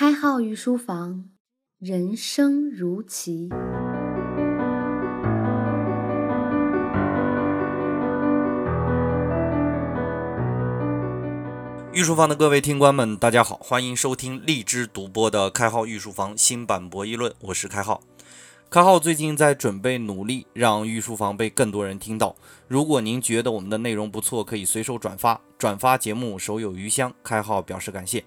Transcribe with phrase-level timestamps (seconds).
[0.00, 1.26] 开号御书房，
[1.78, 3.50] 人生如棋。
[11.92, 18.00] 御书房的各位听官们，大家好，欢迎收听荔枝独播的开号御书房新版博弈论，我是开号。
[18.70, 22.34] 开号最近在准备努力，让御书房被更多人听到。
[22.66, 27.12] 如果您觉得我们的内容不错，可以随手转发，转发节目手有余香。
[27.22, 28.24] 开号表示感谢。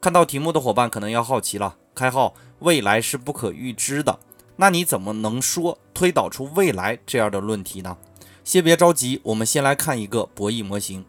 [0.00, 4.20] 看到题目的伙伴可能要好奇了，开号未来是不可预知的，
[4.54, 7.96] 那你怎么能说推导出未来这样的论题呢？
[8.44, 11.04] 先别着急，我们先来看一个博弈模型。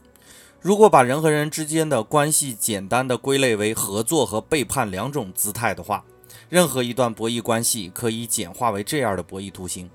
[0.59, 6.03] 如果把人和人之间的关系简单的归类为合作和背叛两种姿态的话，
[6.49, 9.87] 任何一段博弈关系可以简化为这样的博弈图形：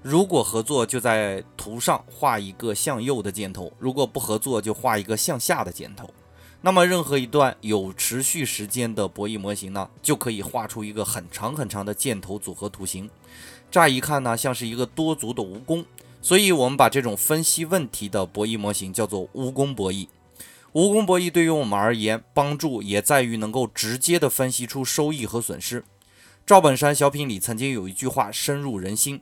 [0.00, 6.08] 如果合作，就在图上画一个向右的箭头；如果不合作，就画一个向下的箭头。
[6.60, 13.08] 那么，任何一段有持续时间的博弈模型呢，就可以画出一个很长很长的箭头组合图形。
[13.70, 15.84] 乍一看呢，像是一个多足的蜈蚣。
[16.20, 20.08] 所以，我们把这种分析问题的博弈模型叫做蜈蚣博弈。
[20.72, 25.84] 蜈蚣博弈对于我们而言，帮助也在于能够直接的分析出收益和损失。
[26.44, 29.20] 赵本山小品里曾经有一句话深入人心，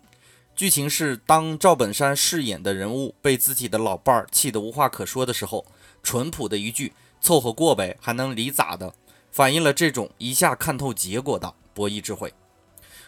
[0.56, 5.66] 剧情是当赵本山饰演的人物被自己的老伴儿气得无话可说的时候，
[6.02, 6.94] 淳朴的一句。
[7.26, 8.94] 凑合过呗，还能离咋的？
[9.32, 12.32] 反映了这种一下看透结果的博弈智慧。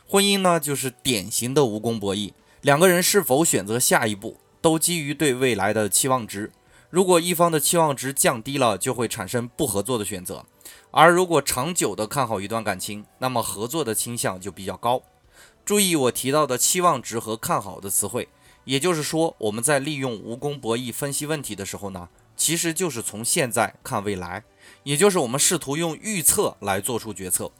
[0.08, 2.32] 婚姻呢，就是典型的蜈蚣博弈。
[2.62, 6.50] 两个人是否选择下一步，都基于对未来的期望值。
[6.90, 10.44] 如果一方的期望值降低了，就会产生不合作的选择；
[10.90, 15.00] 而如果长久的看好一段感情，那么合作的倾向就比较高。
[15.64, 18.28] 注意我提到的期望值和看好的词汇，
[18.64, 22.08] 也就是说，我们在利用蜈蚣博弈分析问题的时候呢。
[22.38, 24.44] 其实就是从现在看未来，
[24.84, 27.50] 也就是我们试图用预测来做出决策。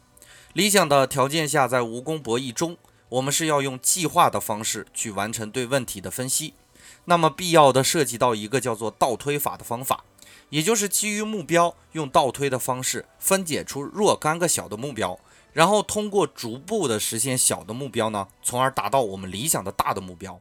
[0.55, 2.79] 理想的条件下，在蜈蚣博弈中，
[3.11, 6.55] 我们是要用计划的方式去完成对问题的分析。
[7.06, 10.05] 那么必要的涉及到一个叫做倒推法的方法，
[10.50, 15.19] 也就是基于目标用倒推的方式分解出若干个小的目标，
[15.53, 20.39] 然后通过逐步的实现小的目标呢，从而达到我们理想的大的目标。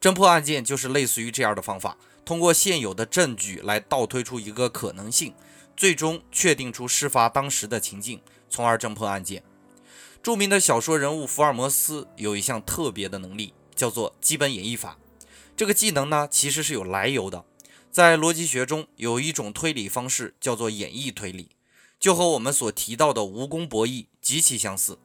[0.00, 1.96] 侦破案件就是类似于这样的方法。
[2.24, 5.34] 通过现有的证据来倒推出一个可能性，
[5.74, 8.20] 最终确定出事发当时的情境，
[8.50, 9.42] 从而侦破案件。
[10.22, 14.98] 著名的小说人物福尔摩斯有一项特别的能力，叫做基本演绎法。
[15.56, 17.44] 这个技能呢，其实是有来由的。
[17.90, 21.48] 在逻辑学中，有一种推理方式叫做演绎推理，
[21.98, 24.98] 就和我们所提到的蜈蚣博弈极其相似。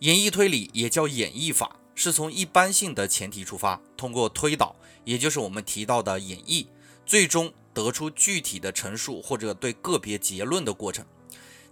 [0.00, 1.76] 演绎推理也叫演绎法。
[1.94, 4.74] 是从一般性的前提出发，通过推导，
[5.04, 6.66] 也就是我们提到的演绎，
[7.04, 11.04] 最终得出具体的陈述或者对个别结论的过程。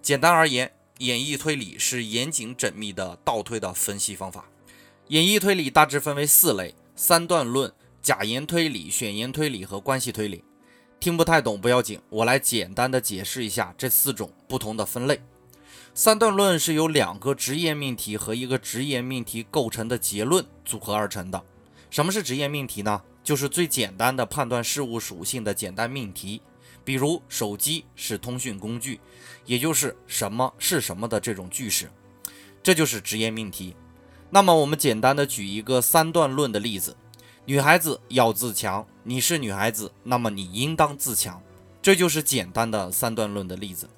[0.03, 4.49] 简单而言，演绎推理是严谨缜密的倒推的分析方法。
[5.09, 10.45] 演绎推理大致分为四类：三段论、假言推理、选言推理和关系推理。
[11.01, 15.21] 听不太懂不要紧，我来简单的解释一下这四种不同的分类。
[16.01, 21.43] 三段论是由两个直言命题和一个直言命题构成的结论组合而成的。
[21.91, 23.03] 什么是直言命题呢？
[23.25, 26.41] 就是最简单的判断事物属性的简单命题。
[26.85, 29.01] 比如手机是通讯工具，
[29.45, 31.91] 也就是什么是什么的这种句式，
[32.63, 33.75] 这就是直言命题。
[34.31, 36.97] 那么我们简单的举一个三段论的例子：
[37.45, 41.43] 女孩子要自强，你是女孩子，那么你应当自强。
[41.83, 43.91] 这就是简单的三段论的例子。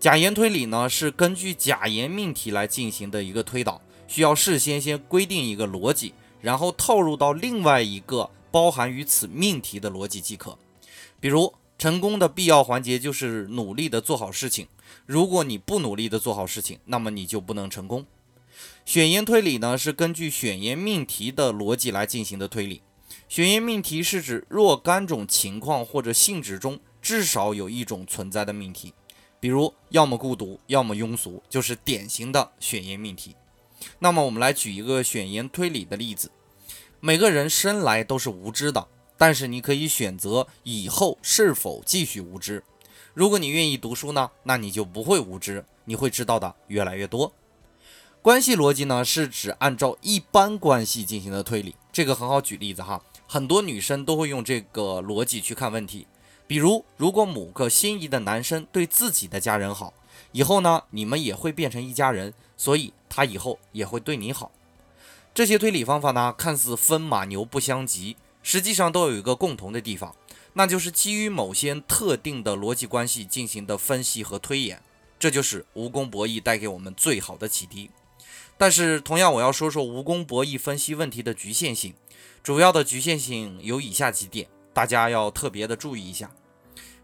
[0.00, 10.56] 假言推理呢，是根据假言命题来进行的一个推导，需要事先先规定一个逻辑，然后套入到另外一个包含于此命题的逻辑即可。
[11.18, 14.68] 比如，成功的必要环节就是努力的做好事情，
[15.04, 18.06] 如果你不努力的做好事情，那么你就不能成功。
[18.84, 22.82] 选言推理呢，是根据选言命题的逻辑来进行的推理。
[23.28, 28.94] 选言命题是指若干种情况或者性质中至少有一种存在的命题。
[29.40, 33.36] 比如，要么孤独，要么庸俗，就是典型的选言命题。
[34.00, 36.30] 那么，我们来举一个选言推理的例子：
[36.98, 42.64] 每个人生来都是无知的，但是你可以选择以后是否继续无知。
[43.14, 47.32] 如果你愿意读书呢，那你就不会无知，你会知道的越来越多。
[48.20, 51.76] 关系逻辑呢，是指按照一般关系进行的推理。
[51.92, 56.08] 这个很好举例子哈，很多女生都会用这个逻辑去看问题。
[56.48, 59.92] 比如，如果某个心仪的男生对自己的家人好，
[60.32, 64.50] 以后呢，你们也会变成一家人，所以他以后也会对你好。
[65.34, 70.16] 这些推理方法呢，看似风马牛不相及，实际上都有一个共同的地方，
[70.54, 74.82] 那就是基于某些特定的逻辑关系进行的分析和推演。
[75.18, 77.90] 这就是无功博弈带给我们最好的启迪。
[78.56, 81.92] 但是，同样我要说说无功博弈分析问题的局限性。
[82.42, 86.30] 主要的局限性有以下几点，大家要特别的注意一下。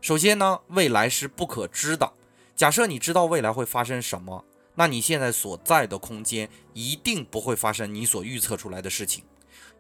[0.00, 2.12] 首先呢，未来是不可知的。
[2.54, 4.44] 假设你知道未来会发生什么，
[4.74, 9.24] 那你现在所在的空间一定不会发生你所预测出来的事情。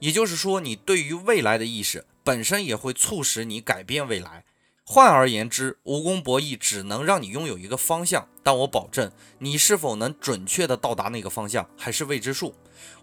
[0.00, 4.44] 也就是说，你对于未来的意识本身也会促使你改变未来。
[4.86, 12.54] 换而言之，无功博弈只能让你拥有一个方向，但我保证你是否能准确的到达那个方向还是未知数。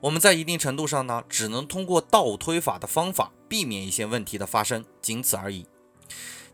[0.02, 5.66] 我们在一定程度上呢，只能通过倒推法的方法避免一些问题的发生，仅此而已。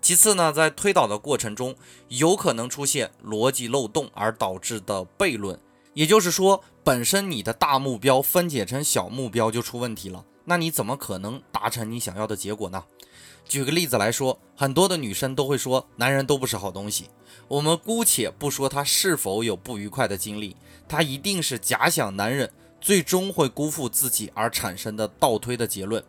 [0.01, 1.75] 其次呢，在推导的过程中，
[2.07, 5.59] 有可能出现逻辑漏洞而导致的悖论，
[5.93, 12.83] 也就是说，本身你的大目标分解成小目标就出问题了，那你怎么可能达成你想要的结果呢？
[13.47, 17.11] 举个例子来说，很多的女生都会说男人都不是好东西。
[17.47, 20.55] 我们姑且不说她是否有不愉快的经历，
[20.89, 22.51] 她一定是假想男人
[22.81, 26.03] 最终会辜负自己而产生的倒推的结论。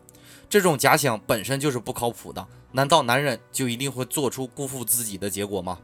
[0.49, 2.45] 这种假想本身就是不靠谱的。
[2.71, 5.79] 难道男人就一定会做出辜负自己的结果吗？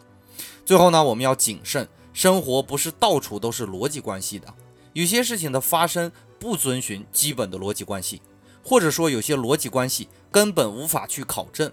[0.65, 4.53] 最后呢，我们要谨慎，生活不是到处都是逻辑关系的，
[4.93, 8.21] 有些事情的发生不遵循基本的逻辑关系。
[8.63, 11.71] 或者说，有些逻辑关系根本无法去考证。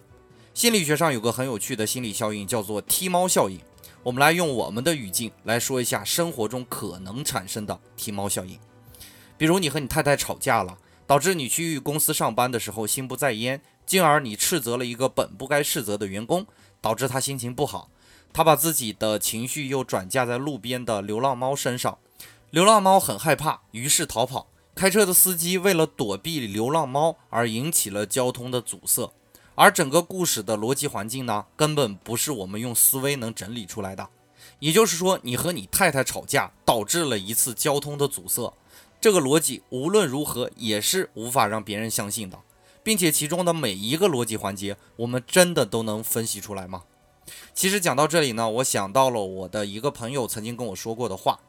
[0.53, 3.59] 心理学上有个很有趣的心理效应，叫做踢猫效应。
[4.03, 8.59] 我们来用我们的语境来说一下生活中可能产生的踢猫效应。
[9.39, 16.47] 比如，你和你太太吵架了，导致你去公司上班的时候心不在焉，进而你斥责了一个本不该斥责的员工，
[16.81, 17.91] 导致他心情不好。
[18.33, 21.99] 他把自己的情绪又转嫁在路边的流浪猫身上，
[22.51, 24.47] 流浪猫很害怕，于是逃跑。
[24.75, 29.13] 开车的司机为了躲避流浪猫而引起了交通的阻塞，
[29.55, 34.09] 而整个故事的逻辑环境呢，根本不是我们用思维能整理出来的。
[34.61, 38.55] 也就是说，你和你太太吵架导致了一次交通的阻塞，
[39.03, 42.39] 这个逻辑无论如何也是无法让别人相信的，
[42.85, 46.85] 并且其中的每一个逻辑环节，我们真的都能分析出来吗？
[47.53, 51.41] 其实讲到这里呢，我想到了我的一个朋友曾经跟我说过的话。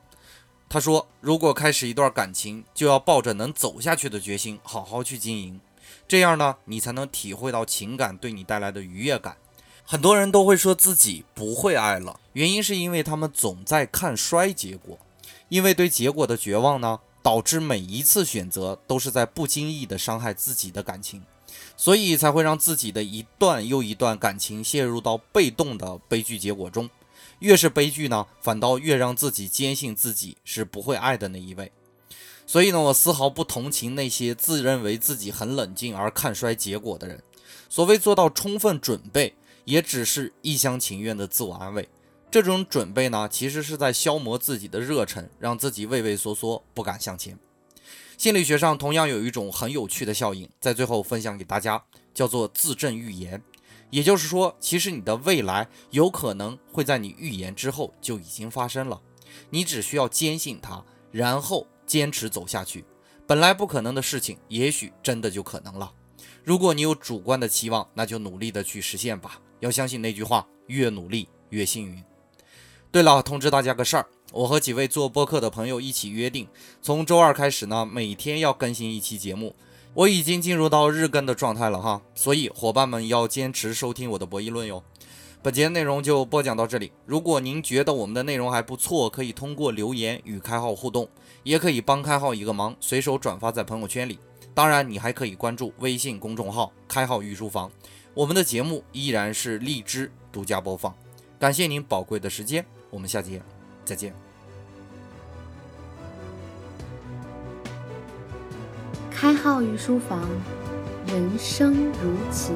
[0.68, 5.62] 他说：“如果开始一段感情，就要抱着能走下去的决心，好好去经营。
[6.08, 9.38] 这样呢，你才能体会到情感对你带来的愉悦感。
[9.86, 14.98] 很多人都会说自己不会爱了，原因是因为他们总在看衰结果，
[15.50, 21.24] 因为对结果的绝望呢，导致每一次选择都是在不经意的伤害自己的感情，
[21.76, 26.90] 所以才会让自己的一段又一段感情陷入到被动的悲剧结果中。”
[27.40, 31.72] 越是悲剧呢，反倒越让自己坚信自己是不会爱的那一位。
[32.46, 37.22] 所以呢，我丝毫不同情那些自认为自己很冷静而看衰结果的人。
[37.70, 39.34] 所谓做到充分准备，
[39.66, 41.88] 也只是一厢情愿的自我安慰。
[42.34, 47.38] 这种准备呢，其实是在消磨自己的热忱，让自己畏畏缩缩，不敢向前。
[48.18, 53.40] 心理学上同样有一种很有趣的效应，在最后分享给大家，叫做自证预言。
[53.92, 59.00] 也就是说，其实你的未来有可能会在你预言之后就已经发生了，
[59.52, 62.84] 你只需要坚信它，然后坚持走下去。
[63.28, 65.94] 本来不可能的事情，也许真的就可能了。
[66.44, 69.40] 如果你有主观的期望，那就努力的去实现吧。
[69.60, 72.04] 要相信那句话：越努力越幸运。
[72.94, 76.48] 对了，通知大家个事儿，我和几位做播客的朋友一起约定，
[76.80, 79.56] 从周二开始呢，每天要更新一期节目。
[79.96, 84.84] 我已经进入到日更的状态了哈，所以伙伴们要坚持收听我的博弈论哟。
[85.42, 91.10] 本节内容就播讲到这里，如果您觉得我们的内容还不错，可以通过留言与开号互动，
[91.42, 94.20] 也可以帮开号一个忙，随手转发在朋友圈里。
[94.54, 97.72] 当然，你还可以关注微信公众号“开号御书房”，
[98.14, 100.94] 我们的节目依然是荔枝独家播放。
[101.44, 103.42] 感谢您宝贵的时间，我们下节
[103.84, 104.14] 再见。
[109.12, 110.26] 开号御书房，
[111.06, 112.54] 人生如棋。